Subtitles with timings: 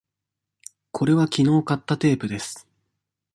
[0.91, 2.67] これはきのう買ったテープです。